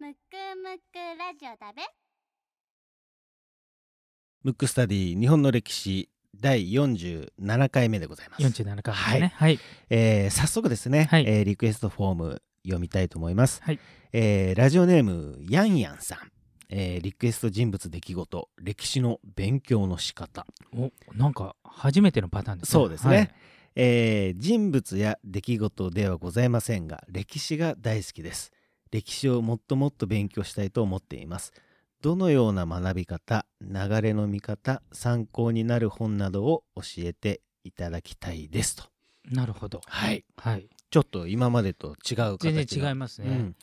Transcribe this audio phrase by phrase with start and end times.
[0.00, 0.16] むく
[0.62, 1.82] むくラジオだべ
[4.44, 6.08] ムックスタディ日本の歴史
[6.40, 8.42] 第47回目でございます。
[8.44, 9.32] 47回目ね。
[9.34, 9.58] はい。
[9.90, 13.60] えー早速ですね、はいえーリクエストフォーム読みたいと思います。
[13.64, 13.80] はい
[14.12, 16.18] えーラジオネームヤンヤンさん、
[16.68, 22.72] えーリクエスト人物出来事歴史の勉強の仕方、おなんか初めてのパターンですね。
[22.72, 23.34] そうですね
[23.74, 28.52] えー人物や出来事ではございませんが歴史が大好きです
[28.90, 31.52] 歴史をもっともっと勉強したいと思っています
[32.02, 38.84] どのような学び方流れの見方参考になる本などを教えていただきたいですと
[39.30, 39.80] なるほど。
[39.86, 40.24] はい。
[40.36, 40.68] はい。
[40.90, 43.28] ちょっと今までと違う形全然違いまますね。
[43.28, 43.56] うん、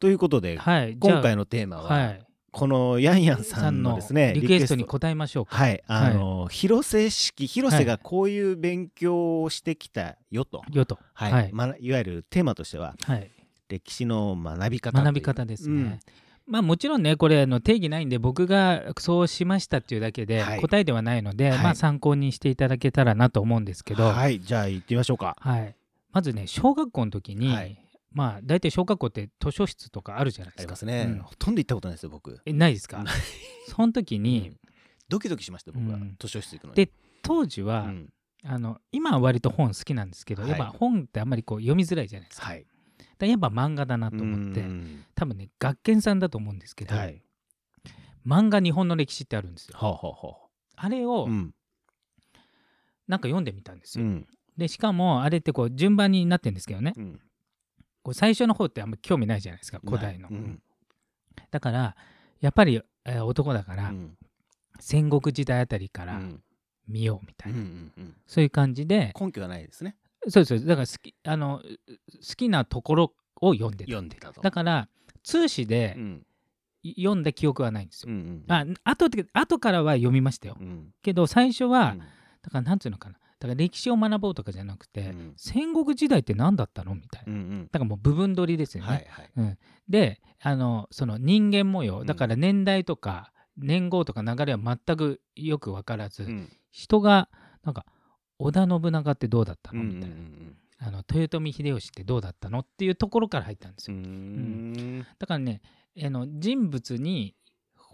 [0.00, 0.96] ということで、はい。
[0.98, 2.22] 今回のテーマは、はい。
[2.50, 5.56] このヤンヤンさんのですねリクエストに答えましょうか。
[5.56, 10.98] はいあの、広瀬式広瀬がこういう勉強をしてきたよと、よと。
[11.12, 13.30] はいはいまいわゆるテーマとしてははい。
[13.68, 15.74] 歴史の学び方学び方ですね。
[15.74, 16.00] うん。
[16.46, 20.60] まあもちろんねこれあの定義ないんで僕がそうしましたっていうだけではい。
[20.60, 21.58] 答えではないので、はい。
[21.58, 24.14] まあ参考にしていただけたらなと思うんですけど、はい。
[24.14, 25.36] はいじゃあ行ってみましょうか。
[26.12, 27.82] まずね小学校の時に、はい。
[28.12, 30.68] まあ大体小学校って図書室とかあるじゃないあですか。
[30.68, 31.22] りますね、うん。
[31.22, 32.40] ほとんど行ったことないですよ僕。
[32.46, 33.04] えないですか？
[33.68, 34.56] その時に、うん。
[35.08, 36.14] ドキドキしました僕は、うん。
[36.18, 36.76] 図書室行くのに。
[36.76, 36.90] で
[37.22, 38.08] 当時は、うん。
[38.44, 40.50] あの今は割と本好きなんですけど、はい。
[40.52, 42.46] やっぱ本ってあんまりこう読みづらいじゃないですか。
[42.46, 42.64] はい
[43.24, 45.04] やっぱ漫画だなと思ってうん。
[45.14, 47.22] 多分ね学研さんだと思うんですけど、はい。
[48.26, 49.78] 漫画日本の歴史ってあるんですよ。
[49.78, 50.36] ほうほうほ
[50.76, 51.54] あれをううん。
[53.08, 54.04] なんか読んでみたんですよ。
[54.04, 54.26] うん。
[54.58, 56.92] でしかもあれってこう順番になってるんですけどね。
[56.96, 57.20] うん。
[58.02, 60.28] こう最初の方ってあんまり興味ないじゃないですか古代の。
[61.50, 61.96] だから
[62.40, 64.18] やっぱり、えー男だから、うん。
[64.78, 66.42] 戦国時代あたりからうん。
[66.88, 67.58] 見ようみたいな、
[68.28, 69.96] そういう感じで根拠がないですね
[70.28, 70.66] そうです。
[70.66, 73.90] だから好きあの好きなところを読んでた。
[73.90, 74.40] 読んでたと。
[74.40, 74.88] だから
[75.22, 76.26] 通史でうん。
[76.96, 78.12] 読んだ記憶はないんですよ。
[78.12, 80.56] うんうんあ後で後からは読みましたよ。
[80.60, 80.94] うん。
[81.02, 81.98] けど最初は、うん。
[81.98, 82.08] だか
[82.52, 83.16] らなんていうのかな。
[83.40, 85.32] だから歴史を学ぼうとかじゃなくて、うん。
[85.36, 86.94] 戦国時代って何だったの？
[86.94, 87.32] みたいな。
[87.32, 87.68] うんうん。
[87.72, 88.88] だからもう部分取りですよね。
[88.88, 89.30] はいはい。
[89.36, 92.06] うん、であのその人間模様うん。
[92.06, 96.48] だから年代とか年号とか流れは全くよく分からず、うん。
[96.70, 97.28] 人が
[97.64, 97.84] なんか
[98.38, 100.16] 織田信長ってどうだったうんうんのみたいな、
[100.88, 102.60] あの豊臣秀吉ってどうだったの？
[102.60, 104.00] っていうところから入ったんですうよ。
[104.00, 105.00] ん。
[105.18, 105.62] だからね
[106.02, 107.34] あの人物に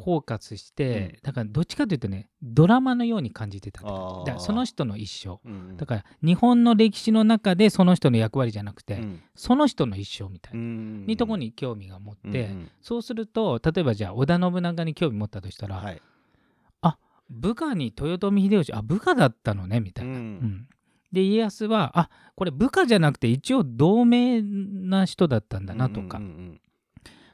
[0.04, 5.38] フォーカスして、だからどっちかというとねドラマのように感じてただその人の一生。
[5.44, 9.22] うんだから日本の歴史の中でその人の役割じゃなくて、うん。
[9.36, 11.06] その人の一生みたいな、うん。
[11.06, 12.70] にとこに興味が持って、うんうん。
[12.80, 16.02] そうすると例えばじゃあ織田信長に興味持ったとしたら、はい
[17.32, 20.12] 部下に豊臣秀吉あ部下だったのねみたいな。
[20.12, 20.22] ううん。
[20.36, 20.68] ん
[21.12, 26.60] で家康はあこれ部下じゃなくて一応同盟な人だったんだなとか、うんうん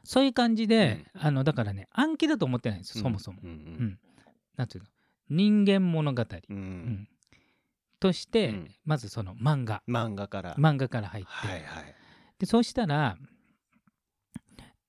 [0.04, 3.04] そういう感じで、あのだからね暗記だと思ってないんですうん。
[3.04, 3.40] よそもそも。
[3.44, 3.98] うんうん
[4.56, 4.88] なんていうの？
[5.28, 6.56] 人間物語、うん。
[6.56, 7.08] ううんん。
[8.00, 8.70] として、うん。
[8.86, 9.82] まずその漫画。
[9.86, 10.54] 漫画から。
[10.56, 11.94] 漫画から入って、はいはい。
[12.38, 13.18] でそうしたら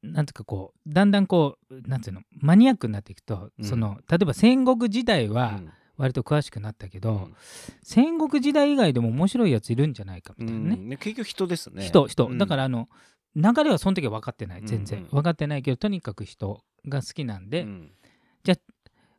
[0.02, 3.66] なんていうかこうだんだんこうなんていうのマニアックになっていくと、うん。
[3.66, 5.72] その例えば戦国時代はうん。
[5.98, 7.36] 割と詳しくなったけど、うん。
[7.84, 10.88] 戦国時代以外でも面白いやついるんじゃないかみたいなね、うん。
[10.88, 11.84] ね結局人ですね。
[11.84, 12.38] 人人、うん。
[12.38, 12.88] だからあの
[13.36, 17.92] 流れはその時は分かってない全然、分かってないけどとにかく人が好きなんで、うん。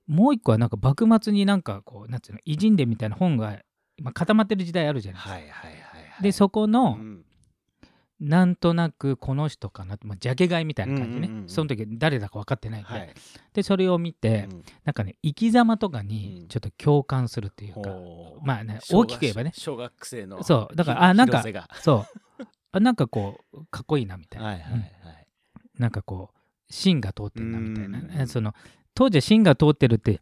[0.07, 3.61] もう一個はなんか幕末になんかこうなんていうの偉人伝みたいな本が
[4.03, 5.35] まあ固まってる時代あるじゃないですか。
[5.35, 6.23] はいはいはいはい。
[6.23, 7.25] でそこの、うん
[8.21, 11.49] なんとなくこの人かなまあ、ジャケ買いみたいな感じね、うんうんうんうん。
[11.49, 13.15] その時誰だか分かってないんで,、はい。
[13.55, 14.65] でそれを見て、うん。
[14.85, 16.49] なんかね生き様とかうにん。
[16.49, 18.47] ちょっと共感するっていうか、ほう。
[18.47, 19.53] まあね大きく言えばね。
[19.55, 20.77] 小学生のそう。
[20.77, 21.43] だからあなんか
[21.81, 22.07] そ
[22.41, 22.45] う。
[22.73, 24.97] あなんかこうかっこいいなみたいな、はいはいはい。
[25.79, 26.39] なんかこう
[26.69, 28.55] 芯が通ってるなみたいな、その
[28.95, 30.21] 当時は芯が通ってるって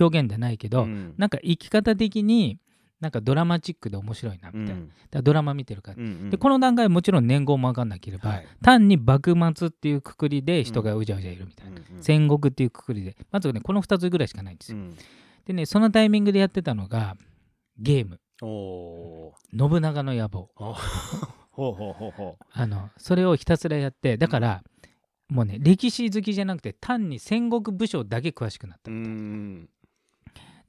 [0.00, 1.14] 表現でないけど、うん。
[1.16, 2.58] なんか生き方的に
[3.00, 8.46] なんかドラマチックで面白いなみたいな、だからドラマ見てるから、でこのの段階はもちろん年号も分かんなければ、はい。
[8.62, 13.16] 単に幕末っていうくくりで人がうじゃうじゃいるみたいな、戦国っていうくくりで。
[13.30, 14.78] まずねこの2つぐらいしかないんですよ、
[15.44, 17.16] でねそのタイミングでやってたのが
[17.78, 18.20] ゲーム。
[18.42, 20.50] おお信長の野望。
[20.56, 20.74] ー
[21.50, 24.64] ほうほうほうほあのそれをひたすらやってだから、
[25.28, 29.68] もうね歴史好きじゃなくて単に戦国武将だけ詳しくなったううん。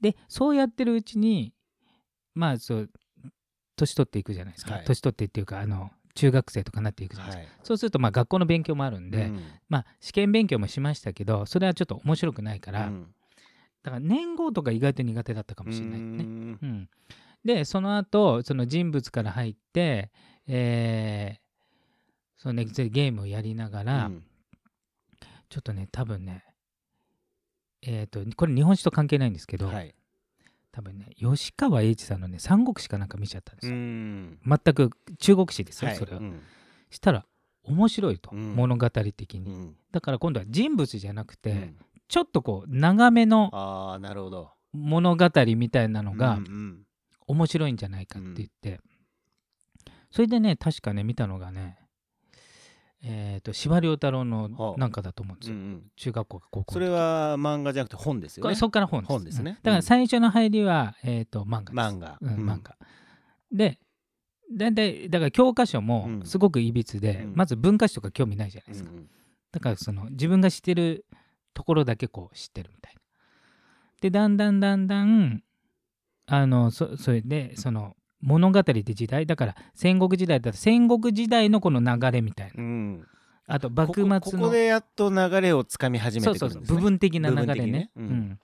[0.00, 1.52] でそうやってるうちに
[2.38, 2.90] まあそう
[3.74, 4.84] 年取っていくじゃないですか、はい。
[4.84, 7.60] 年取ってっていうかあの中学生とかなっていくじゃないですか、はい。
[7.64, 9.40] そうするとまあ学校の勉強もあるんで、うん。
[9.68, 13.14] まあ試験勉強もしましたけどそれはちょっと面白くないから、うん。
[13.82, 16.06] だから年号とか意外と苦手だったかもしれないね。
[16.06, 16.58] うん。
[16.62, 16.88] うん、
[17.44, 20.10] でその後その人物から入って、
[20.46, 21.48] えー
[22.40, 24.22] そのねゲームをやりながら、うん。
[25.48, 26.44] ちょっとね多分ね
[27.82, 29.94] えっ、とこれ日本史と関係ないんですけど、はい
[30.72, 34.38] 多分ね吉川英治さんのね三国史かなんか見ちゃったんですうよ、ん。
[34.44, 35.96] 全く中国史ですよ、はい。
[35.96, 36.40] それは、うん。
[36.90, 37.24] したら
[37.64, 38.54] 面白いと、うん。
[38.54, 39.76] 物語的に、うん。
[39.90, 41.76] だから今度は人物じゃなくて、うん。
[42.08, 43.50] ちょっとこう長めの
[44.72, 46.38] 物語みたいなのが
[47.26, 48.80] 面白いんじゃないかって言って、
[50.10, 51.78] それでね確かね見たのがね
[53.02, 54.80] えっ、と司馬遼太郎のはあ。
[54.80, 55.82] なんかだと思うんですよ、うんうん。
[55.96, 58.44] 中学校か高校それは漫画じゃなくて本ですよね。
[58.44, 59.12] これそこから本です。
[59.12, 59.50] 本ですね。
[59.50, 59.56] うん。
[59.62, 61.72] だから最初の入りは、えー、と漫画です。
[61.74, 62.18] 漫画。
[62.20, 62.50] うんうん。
[62.50, 62.76] 漫画。
[63.52, 63.78] で
[64.52, 66.26] 大体だから教科書もうん。
[66.26, 67.32] すごくいびつで、うん。
[67.36, 68.90] まず文化史とか興味ないじゃないですか、
[69.52, 71.06] だからその自分が知ってる
[71.54, 73.00] ところだけこう知ってるみたいな。
[74.00, 75.42] でだんだんだんだん
[76.26, 83.06] あのそそれでその物語って時代だから戦国時代だったら戦国時代のこの流れみたいなうん
[83.46, 87.90] あと幕末のここでやっと流れをつかみ始めてくるんですねそうそう部分的な流れねね。
[87.96, 88.40] うんうん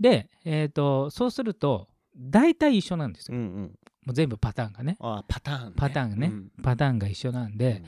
[0.00, 3.36] で、えー、とそうすると大体一緒なんですよ。
[3.36, 7.82] うんうんもう全部パターンがねあーパターンねパターンがねうんパターンが一緒なんで、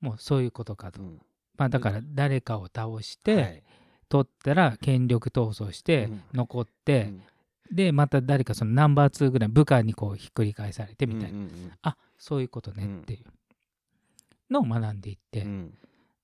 [0.00, 1.00] もうそういうことかと。
[1.00, 1.18] うん
[1.56, 3.62] まあ、だから誰かを倒して、はい
[4.08, 7.22] 取ったら権力闘争してうん残っうて、ん
[7.70, 13.24] でまた誰かそのナンバー2ぐらい部下にこうひっくり返されてみたいな、うんうんあそういうことねうんっていう
[14.50, 15.74] のを学んでいって、うん。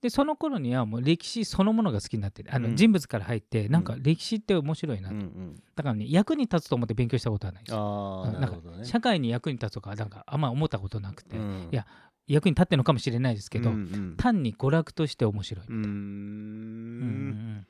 [0.00, 2.76] でその頃にはもう歴史そのものが好きになってあの、うん。
[2.76, 5.10] 人物から入ってなんか歴史って面白いな。
[5.10, 5.62] と、うんうん。
[5.76, 7.76] だからね役に立つと思って勉強したことはないんです。
[7.76, 8.84] なるほどね。
[8.84, 11.68] 社会に役に立つとかなんかあんま思ったことなくて、うん。
[11.70, 11.86] いや
[12.26, 14.14] 役に立ってるのかもしれないですけど、うんうん。
[14.16, 15.80] 単に娯楽として面白い、うーうん
[17.60, 17.66] ん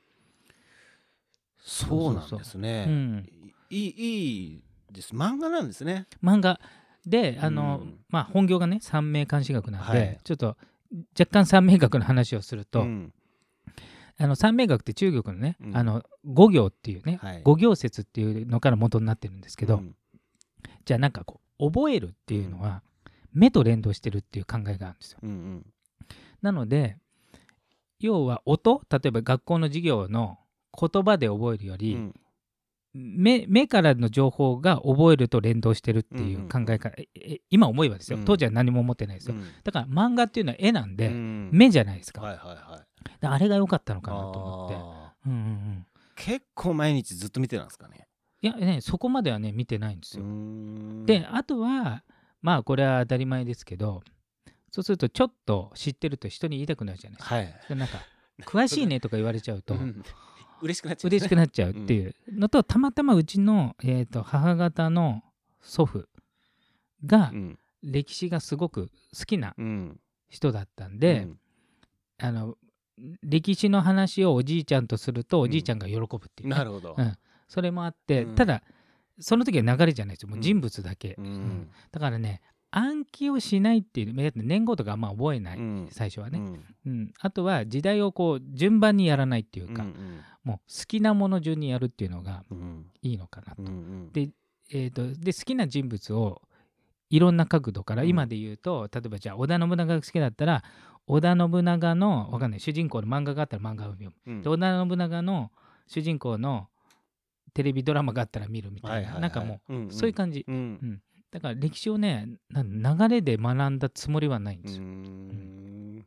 [1.57, 3.29] そうなんですうねん
[3.75, 4.63] いいいい
[4.93, 5.13] です。
[5.13, 6.07] 漫画なんですね。
[6.23, 6.59] 漫画。
[7.05, 7.99] であの、うん。
[8.09, 10.19] まあ本業がね三名監視学なんで、はい。
[10.23, 10.57] ちょっと
[11.19, 13.13] 若干三名学の話をすると、うん。
[14.17, 15.77] あの三名学って中国のね、うん。
[15.77, 17.41] あの五行っていうね、はい。
[17.43, 19.95] 五行説っていうのから元になってるんですけど、うん。
[20.85, 22.81] じゃあなんかこう覚えるっていうのは、
[23.33, 25.19] 目と連動してるっていう考えがあるんですよ。
[25.21, 25.65] うんうん。
[26.41, 26.97] なので
[27.99, 30.37] 要は音例えば学校の授業の
[30.79, 32.15] 言葉で覚えるより、うん
[32.97, 38.17] 目目からの情報が覚えると連動してるっていう考え方、ええ今思えばですよ。
[38.17, 38.25] うん。
[38.25, 39.43] 当時は何も思ってないですよ、うん。
[39.63, 41.49] だから漫画っていうのは絵なんで、うん。
[41.51, 43.21] 目じゃないですか,、はいはいはい。
[43.21, 44.75] であれが良かったのかなと思って。
[44.75, 45.85] あうんうんうん。
[45.91, 48.07] ー結構毎日ずっと見てたんですかね。
[48.41, 51.05] いやねそこまではね見てないんですよ、ん。
[51.05, 52.03] であとは
[52.41, 54.03] まあこれは当たり前ですけど
[54.71, 57.55] そうするとちょっと知ってると人に言いたくなるじゃないですか、はい。
[57.67, 57.97] でなんか
[58.41, 60.03] 詳しいねとか言われちゃうとうん
[60.65, 61.09] 嬉しくなっちゃう。
[61.09, 65.23] 嬉しくなっちゃうっていうのと、たまたまうちの、えー、と母方の
[65.61, 66.05] 祖父
[67.05, 67.59] がうん。
[67.83, 69.99] 歴史がすごく好きなうん。
[70.27, 71.27] 人だったんで、
[72.17, 72.57] あの
[73.21, 76.95] 歴史の話をおじいちゃんとするとおじいちゃんが喜ぶっていうね、なるほど。
[76.97, 77.15] うん。
[77.47, 78.35] それもあって、うん。
[78.35, 78.63] ただ
[79.19, 80.29] その時は流れじゃないですよ。
[80.29, 80.41] もううん。
[80.41, 81.69] 人物だけ、ううんん。
[81.91, 82.41] だからね
[82.77, 85.87] 暗記をしないっていう年号とかあんま覚えない、うん。
[85.91, 86.63] 最初はね、うん。
[86.85, 87.13] うん。
[87.21, 92.85] あとは時代をこう順番にやらないっていうか、うんもう好きなもの順にやるっていうのがうん。
[93.01, 93.63] いいのかなと。
[93.63, 94.11] うんうん。
[94.11, 94.29] で
[94.71, 96.41] えー、とで好きな人物を
[97.09, 98.09] いろんな角度から、うん。
[98.09, 100.63] 今で言うと例えばじゃあ織田信長が好きだったら
[101.07, 104.35] 織田信長のわかんない主人公の漫画があったら漫画を読む、う。
[104.35, 104.41] ん。
[104.41, 105.51] で織田信長の
[105.87, 106.67] 主人公の
[107.53, 109.91] テレビドラマがあったら見るみたいな、はいはいはいなんかもう、うんうん。
[109.91, 110.43] そういう感じ。
[110.45, 111.01] うん
[111.35, 115.97] だから歴史をねな流れで学んだつもりはないんうですよ、ん。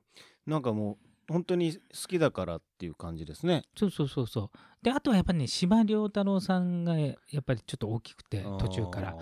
[0.47, 0.93] なんかも
[1.29, 3.65] う本当に好きだからっていう感じですね。
[3.77, 4.59] そうそうそうそう。
[4.83, 9.15] であとはやっぱりね司馬遼太郎さんがやっぱりちょっと大きくて途中から。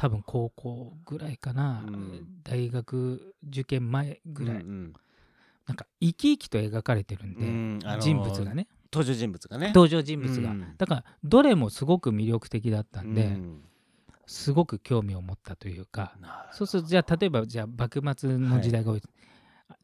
[0.00, 2.28] 多分高校ぐらいかな、うん。
[2.44, 4.92] 大学受験前ぐらい、うん。
[5.66, 8.68] なんか生き生きと描かれてるんで、うんあのー人物がね。
[8.92, 9.66] 登場人物がね。
[9.74, 10.74] 登場人物が、うん。
[10.78, 13.64] だからどれもすごく魅力的だったんで、うん
[14.28, 16.14] すごく興味を持ったというか
[16.52, 19.02] そうするとじゃあ例えばじゃあ幕末の時代が多い、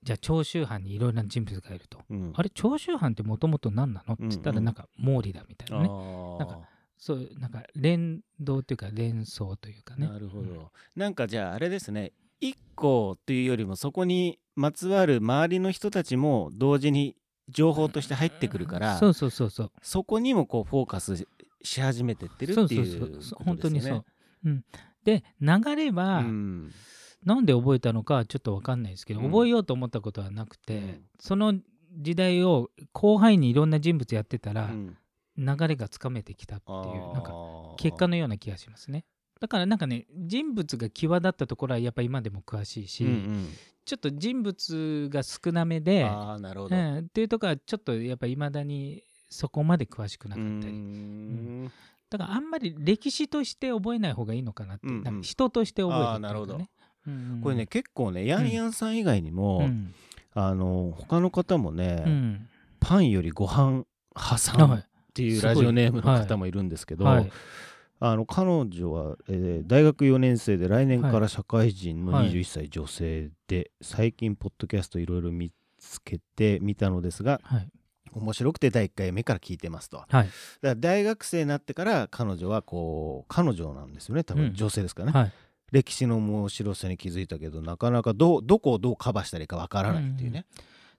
[0.02, 2.32] じゃあ長州藩にいろいろな人物がいると、うん。
[2.34, 4.14] あれ長州藩ってもともと何なの？
[4.14, 4.64] って言ったうんうん。
[4.64, 6.38] らなんか毛利だみたいなね、あー。
[6.38, 6.60] なんか
[6.98, 10.06] そういうなんか連動というか連想というかね。
[10.06, 10.58] なるほど、うん。
[10.94, 12.12] なんかじゃああれですね。
[12.40, 17.16] 一個というよりもそこにまつわる周りの人たちも同時に
[17.48, 19.70] 情報として入ってくるから、そうそうそうそう。
[19.82, 21.26] そこにもこうフォーカス
[21.62, 23.38] し始めてってるっていうそうそうそう。
[23.38, 24.00] こと本当ですよね。
[24.00, 24.13] にそう、
[24.44, 24.64] うん、
[25.04, 26.72] で流れは、うん。
[27.24, 29.30] なんで覚えたのかちょっと分かんないですけど、うん。
[29.30, 31.02] 覚えようと思ったことはなくて、うん。
[31.18, 31.54] その
[31.96, 34.96] 時代を広範囲にいろんな人物やってたら、うん。
[35.36, 37.32] 流れがつかめてきたっていうなんか
[37.76, 39.04] 結果のような気がしますね。
[39.40, 43.48] だからなんかね人物が際立ったところはやっぱ今でも詳しいし、うんうん。
[43.84, 46.76] ちょっと人物が少なめで、あーなるほど。
[46.76, 50.72] うん、っていうところはちょっとやっぱいまだにそこまで詳しくなかったり。
[50.72, 51.70] ん
[52.18, 55.23] だからあんまり歴史として覚えない方がいいのかなって、うんうん。
[55.23, 56.54] 人として覚えるっていうか、ね、あーなるほど。
[56.56, 57.40] うんうん。
[57.42, 59.94] これね結構ねヤンヤンさん以外にも、うん。
[60.35, 62.49] あの他の方もね、うん。
[62.80, 64.80] パンよりご飯挟むはい。
[64.80, 67.30] っていうラジオネームのはい方もいるんですけど、はい。
[68.00, 72.30] あの彼女は、えー大学4年生で来年かはら社会人のはい。
[72.33, 77.68] 21歳女性で、最近ポッドキャストいろいろ見つけてみたのですがはい
[78.14, 79.99] 面白くて第1回目から聞いてますと。
[79.99, 80.28] だかはい
[80.62, 84.25] ら大学生になってから彼女はこう彼女なんですよね。
[84.25, 84.54] 多分うん。
[84.54, 85.33] 女性ですからね、はい。
[85.73, 90.47] 歴史の面白さに気づいたけどなかなかどうどこをどうカバーしたらいいかわからないっていうね、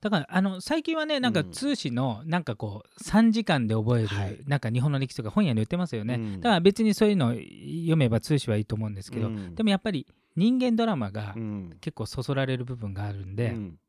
[0.01, 4.39] だからあの最近はねなんかうん通史のなんかこう3時間で覚える、はい。
[4.45, 6.41] なんか日本の歴史とか本屋に売ってますよね、うん。
[6.41, 9.55] だから別にそういうの読めば通史はいいと思うんですけど、うん。
[9.55, 10.05] でもやっぱり
[10.35, 11.77] 人間ドラマがうん。
[11.79, 13.79] 結構そそられる部分があるんで、うん。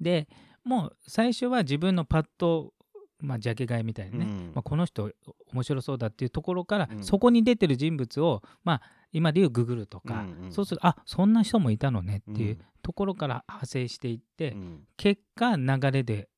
[0.00, 0.28] で
[0.66, 2.72] もう最初は自分のパッと、
[3.20, 4.52] まあ、ジャケ買いみたいにね、うん。
[4.54, 5.10] まあ、この人
[5.52, 7.04] 面白そうだっていうところから、うん。
[7.04, 8.82] そこに出てる人物を、まあ、
[9.12, 10.52] 今でいうググるとか、うんうん。
[10.52, 12.64] そうするとあそんな人もいたのねっていううん。
[12.82, 14.80] ところから派生していって、うん。
[14.96, 16.28] 結果流れで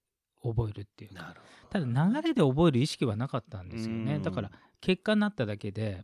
[0.43, 1.11] 覚えるっていう。
[1.71, 4.23] ただ流れで覚える意識はなかったんですよね、うん。
[4.23, 6.03] だから結果になっただけで、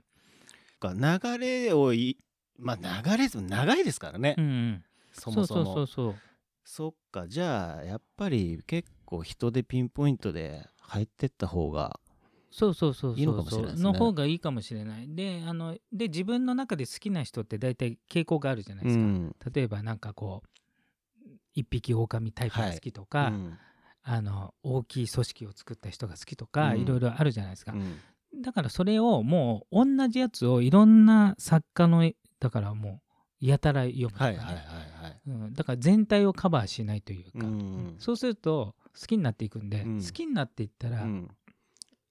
[0.92, 2.18] か流れをい
[2.58, 5.64] まあ流れ長いですからね、うんうん、そもそも。
[5.64, 6.14] そうそうそうそ
[6.88, 12.00] っかじゃあやっぱり結構人でピンポイントで入ってった方が
[12.54, 13.18] そうそうそうそう。
[13.18, 13.92] いいのかもしれないですね。
[13.92, 15.12] の方がいいかもしれない。
[15.12, 19.34] であので自分の中で好きな人って大体傾向があるじゃないですか、ん。
[19.52, 23.58] 例えばなんかこう一匹狼タイプが好きとか、うん。
[24.06, 26.80] あの大きい組織を作った人が好きとか、うん。
[26.80, 28.42] いろいろあるじゃないですか、うん。
[28.42, 33.00] だからそれをもう同じやつをいろんな作家のだからも
[33.42, 34.93] うやたら読むとかね、はいはいはいはい
[35.26, 37.96] うん、だから全体をカバーしないというか、うん。
[37.98, 40.02] そうすると好きになっていくんで、うん。
[40.02, 41.30] 好きになっていったら、うん。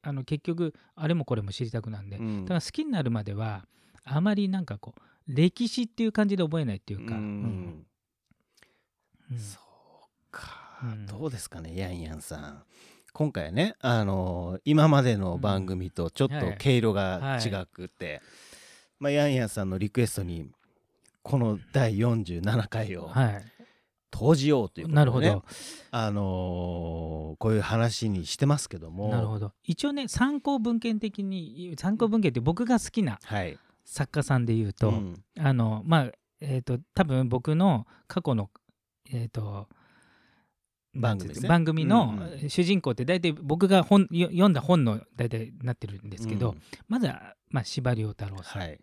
[0.02, 2.46] あの結局あれもこれも知りたくなんで、うん。
[2.46, 3.66] だから好きになるまでは
[4.04, 7.86] あまりなんかこう歴史っていう感じで覚えないっていうか、ううん。
[9.38, 11.06] そうか、うん。
[11.06, 12.64] どうですかねヤンヤンさん。
[13.14, 16.58] 今回はねあのー今までの番組とちょっとはい。
[16.58, 18.22] 毛色が違くて、
[19.00, 20.50] まあ、ヤンヤンさんのリクエストに
[21.24, 23.44] この第47回をはい。
[24.12, 24.96] 投じようということで、ね。
[24.96, 25.44] なるほど、
[25.90, 29.10] あのーこういう話にしてますけども。
[29.10, 29.54] なるほど。
[29.64, 33.58] 一応ね参考文献的に参考文献って僕が好きなはい。
[33.86, 35.24] 作家さんで言うと、うん。
[35.40, 36.12] あのまあ
[36.42, 38.52] えっ、と多分僕の過去の
[39.12, 39.68] えっ、と
[40.94, 41.50] 番組ね。
[41.50, 46.62] 番組のうん主人公って大体僕が本よ読んだ本の大体なってるんですけど、うん。
[46.88, 48.80] まずは、まあ、司馬遼太郎さん、はい。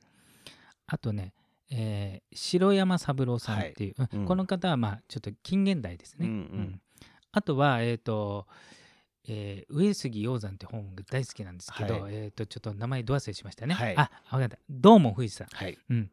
[0.88, 1.32] あとね、
[1.71, 6.27] えー城山三郎さんっていう、うんうんこの方はまあちょっと近現代ですね。
[6.27, 6.81] うんうん
[7.33, 8.49] あとは、えっ、と、
[9.29, 13.75] えー上杉鷹山って本が大好きなんですけど、はいえっ、と、ちょっと名前ど忘れしましたね。
[13.75, 14.59] はいあ、わかった。
[14.69, 15.47] どうも富士山。
[15.53, 16.11] はいうん。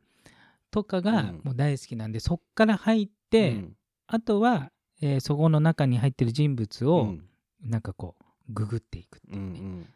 [0.70, 3.74] とかがうんもう大好きなんで、そっから入って、うん
[4.06, 4.72] あとは、
[5.02, 7.24] えーそこの中に入ってる人物を、うん
[7.64, 9.88] なんかこう、ググっていくっていうね。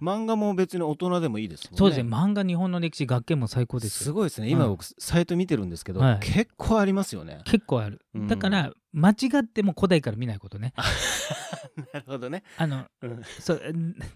[0.00, 1.78] 漫画も別に大人でもいいですもんね。
[1.78, 2.08] そうですね。
[2.08, 4.04] 漫画日本の歴史学研も最高ですよ。
[4.04, 4.48] すごいですね。
[4.48, 4.70] 今うん。
[4.70, 6.18] 僕サイト見てるんですけど、はい。
[6.20, 7.40] 結構ありますよね。
[7.44, 8.00] 結構ある。
[8.14, 8.28] うん。
[8.28, 10.72] だから、間違っても古代から見ないことね。
[11.92, 13.22] なるほどね、あの、うん。
[13.40, 13.62] そう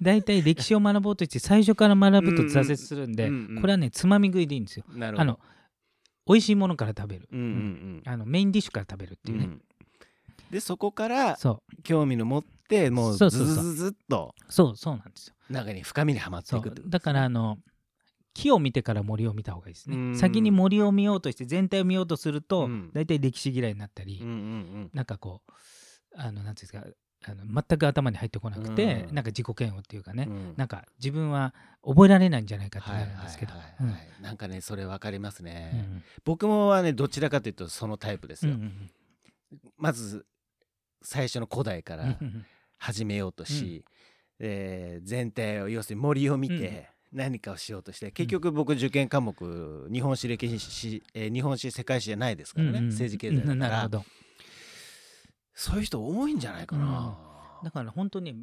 [0.01, 3.61] 大体歴史を学ぼうとして最初から学ぶと挫折するんで、うんうん。
[3.61, 4.85] これはねつまみ食いでいいんですよ。
[4.95, 5.23] なるほど。
[5.23, 5.41] あの
[6.27, 7.29] 美味しいものから食べる、
[8.07, 9.63] あのメインディッシュから食べるってうんいうね、うん。
[10.51, 13.55] でそこからそ興味の持ってもうズそうそうそう。
[13.57, 14.35] ズズズっと。
[14.49, 15.35] うそうそうなんですよ。
[15.51, 16.63] 中に深みにはまってそいう。
[16.63, 17.59] くだからあの
[18.33, 20.13] 木を見てから森を見た方がいいですうん。
[20.13, 22.91] ね先に森を見ようとして全体を見ようとすると、うん。
[22.95, 25.53] 大体歴史嫌いになったり、うんうんなんかこう
[26.17, 29.15] あのなんていうんですかあの全く頭に入ってこなくて、うん。
[29.15, 30.55] なんか自己嫌悪っていうかね、うん。
[30.57, 33.53] なんか自分は覚えられないんじゃないかってなるんですけど。
[34.23, 38.91] なんかねそれわかりますうんね、僕もはねどちらかというとそのタイプですよ、うんうん
[39.77, 40.27] まず
[41.03, 42.19] 最初の古代かうんら
[42.81, 43.85] 始めようとし、
[44.41, 52.91] えー全体を要するに森を見て何かをしようとして結局僕受験科目日本史歴史、えー日本史世界史じゃないですからね、うんうん。
[52.91, 53.91] 政治経済だから。
[55.55, 57.19] そういう人多いんじゃないかな、
[57.63, 58.35] だから本当に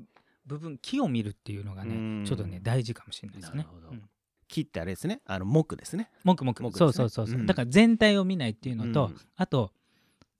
[0.46, 2.26] 部分木を見るっていうのがね、うん。
[2.26, 3.58] ちょっとね大事かもしれないですね。
[3.58, 3.90] なるほど。
[3.90, 4.04] うん。
[4.48, 5.22] 木ってあれですね。
[5.26, 6.12] あの木ですね。
[6.24, 6.72] 木ですね。
[6.74, 7.46] そうそうそうそう、うん。
[7.48, 9.16] だから全体を見ないっていうのと、うん。
[9.36, 9.72] あと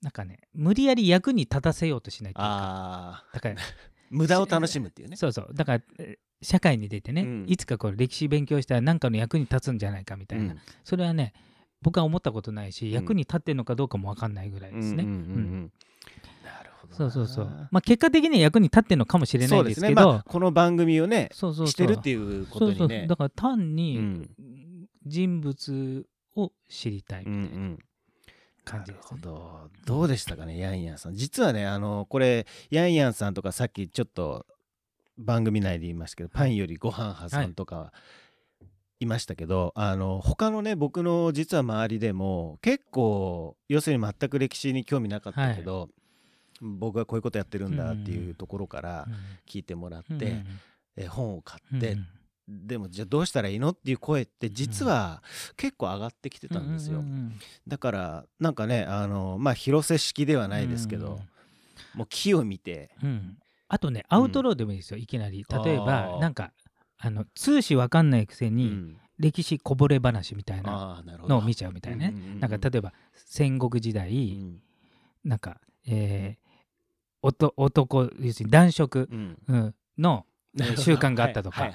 [0.02, 3.58] なんかね無理やり役に立たせようとしないっていうかあだからー
[4.10, 5.16] 無駄を楽しむっていうね。
[5.20, 5.50] そうそう。
[5.54, 7.44] だからえ社会に出てね、うん。
[7.48, 10.58] いつかこう歴史勉強したら何かの役に立つんじゃないかみたいな、うん。
[10.84, 11.32] それはね
[11.82, 12.90] 僕は思ったことないし、ん。
[12.90, 15.04] 役に立ってるのかどうかも分かんないぐらいですね。
[15.04, 15.42] うんうんうんううん。
[15.64, 15.72] ん
[16.44, 16.96] なるほどな。
[16.96, 17.68] そうそうそう。
[17.70, 19.94] まあ結果的には役に立ってるのかもしれなそいうですけど、ね。
[19.94, 22.78] まあこの番組をねそうそうしてるっていうことにね。
[22.78, 24.30] そうそうだから単にうん。
[25.06, 27.66] 人物を知りたいうんうみたいな。
[27.66, 27.87] ん感な
[28.76, 29.20] るじですね。
[29.22, 29.70] ほど。
[29.86, 31.14] どうでしたかねヤンヤンさん。
[31.14, 34.46] 実はねあのこれヤンヤンさんとかさっきちょっと
[35.16, 37.92] 番組内で言いましたけど、パンよりご飯派さんとか
[39.00, 39.06] い。
[39.06, 45.88] ましたけど、あの他のね僕の実は周りでも結構要するに全く歴史に興味なかったけど、
[46.60, 49.14] 僕はこういうことやってるんだっていうところからうん
[49.46, 50.46] 聞いてもらって、うんうん
[51.00, 51.96] え本を買うんって、
[52.48, 55.22] でもじゃあどうしたらいいのっていう声って実は
[55.56, 57.00] 結構上がってきてたんですよ。
[57.00, 61.20] うんうんだからなんかねあのまあ広瀬式ではないですけど、
[61.94, 63.08] もう木を見て、うん。
[63.08, 63.38] うん
[63.70, 65.44] あとねアウトローでもいいですよいきなり。
[65.62, 66.52] 例えばなんか
[66.96, 68.96] あの通史わかんないくせうにん。
[69.18, 72.14] 歴史こぼれ話みたいなのを見ちゃうみたいなね。
[72.14, 72.40] うんうんうんうん。
[72.40, 74.62] なんか例えば戦国時う代ん。
[75.22, 76.38] なんかえ
[77.20, 79.38] 男要するに男色うん。
[79.48, 81.70] うんのえー習慣があったとか。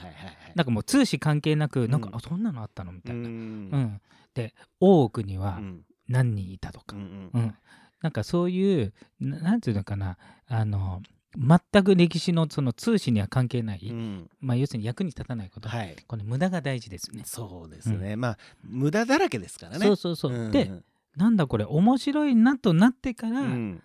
[0.55, 2.91] なんかもう通史関係なくなんかうんあそんなのあったの？
[2.91, 3.27] みたいな。
[3.27, 3.35] うん。
[3.35, 4.01] うん。
[4.33, 5.81] で大奥にはうん。
[6.07, 6.95] 何人いたとか。
[6.95, 7.41] うんうん。
[7.41, 7.55] うん、
[8.01, 10.17] なんかそういうななんていうのかな。
[10.47, 11.01] あの
[11.35, 14.29] 全く歴史のその通史には関係ない、うん。
[14.39, 15.95] まあ、要するに役に立たないこと、はい。
[16.05, 17.23] この無駄が大事ですね。
[17.25, 19.85] そうですね、まあ無駄だらけですからね。
[19.87, 20.49] そうそうそう。
[20.49, 20.51] ん。
[20.51, 20.69] で
[21.15, 23.81] なんだこれ面白いなとなってから、うん。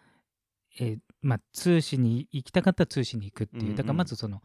[0.79, 3.77] えーまあ、通史に行きたかったら通史に行くっていう、うんうん。
[3.77, 4.43] だからまずその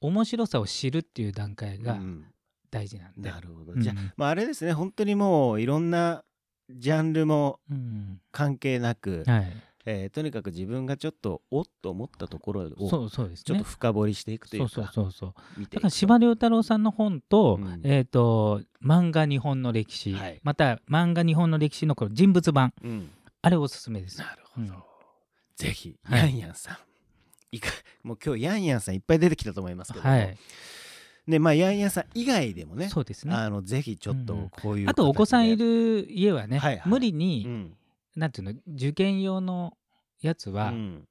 [0.00, 2.26] 面白さを知るっていう段階がうん
[2.70, 3.30] 大事なんで。
[3.30, 3.80] なるほど、うん。
[3.80, 4.72] じゃあ、まあ、あれですね。
[4.72, 6.24] 本当にもういろんな
[6.70, 9.52] ジャンルもうん関係なく、はい、
[9.84, 13.44] えーとにかく自分がちょっとおっと思ったところをそうそうですね。
[13.44, 13.64] ちょっと。
[13.64, 15.64] 深掘りしていくというかそうそうそうそう。
[15.70, 17.80] だから司馬遼太郎さんの本と,、うん。
[17.84, 20.40] えー、と漫画日本の歴史、はい。
[20.42, 22.72] また漫画日本の歴史のこの人物版。
[22.82, 23.10] うん。
[23.42, 24.18] あれおすすめです。
[24.18, 24.91] なるほど、うん
[25.62, 26.20] ぜひ、はい。
[26.20, 26.76] ヤンヤンさん。
[27.52, 27.68] いか
[28.02, 30.36] もう今日ヤンヤンさんいっぱい出てきたと思いますけども、はい、
[31.28, 33.34] でまあヤンヤンさん以外でもねそうですね。
[33.34, 36.88] ああのぜひちょっとうんこういうとお子さんいる、る家はね、はいはい。
[36.88, 37.76] 無理に、うん。
[38.16, 39.76] なんていうの受験用の
[40.20, 41.04] やつは、うん。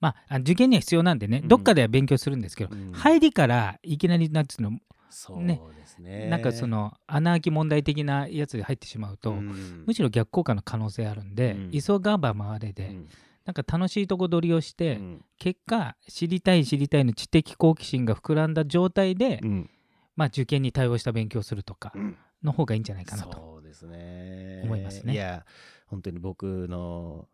[0.00, 1.48] まああ受験には必要なんでね、うん。
[1.48, 2.92] どっかでは勉強するんですけど、うん。
[2.92, 6.28] 入りからいきなりなんていうの、そうねですね。
[6.28, 9.84] なんかその穴あき問題的なやつで入ってしまうと、うん。
[9.86, 11.70] むしろ逆効果の可能性あるんで、うん。
[11.70, 13.08] 急がば回れで、うん
[13.50, 15.24] なんか楽しいとこ取りをして、うん。
[15.38, 19.70] 結果知りたい知りたいの知的好奇心が膨らんだ状態で、うん。
[20.14, 22.16] まあ、受験に対応した勉強をするとかうん。
[22.44, 23.32] の方がいいんじゃないかなと。
[23.32, 24.60] そうですね。
[24.64, 25.12] 思いますね。
[25.12, 25.44] いや
[25.86, 27.26] 本当に僕の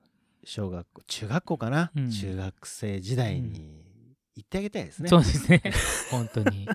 [0.44, 2.10] 小学校中学校かな、うん。
[2.10, 3.84] 中学生時代に
[4.36, 5.62] 行ってあげたいですね、そうですね。
[6.10, 6.66] 本当に。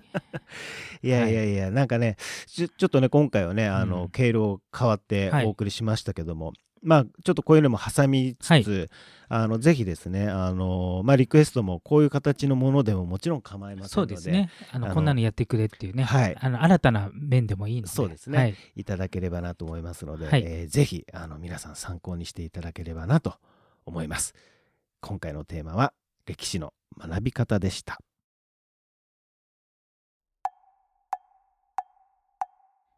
[1.02, 4.10] いやいやいや、なんかねちょっとね今回はねあの、うん。
[4.10, 5.46] 経路変わってはい。
[5.48, 8.90] お送りしましたけども、まあちょっとこういうのも挟みつつ、はい。
[9.34, 14.50] あのぜひですねあの、まあ、リクエストもこういう形のものでももちろん構いませんそのでうですね。
[14.74, 16.36] あのあのこんなのやってくれっていうね、はい。
[16.38, 17.94] あの新たな面でもいいので。
[17.94, 18.38] そうですね。
[18.38, 20.44] はい、いただければなと思いますので、はい。
[20.46, 23.36] えーぜひあの皆さん参考にしていただければなと
[23.86, 24.34] 思います。
[25.00, 25.94] 今回のテーマは
[26.26, 28.00] 歴史の学び方でした。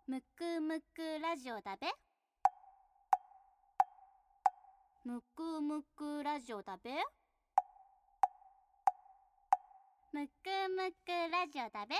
[0.07, 1.87] むくむくラジオだべ
[5.05, 6.91] むくむくラジオだべ？
[10.13, 10.31] むく
[10.69, 11.95] むくラジオだべ？